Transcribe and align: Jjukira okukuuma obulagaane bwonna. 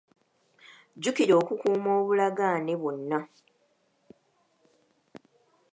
Jjukira 0.95 1.33
okukuuma 1.41 1.89
obulagaane 1.99 2.73
bwonna. 2.81 3.19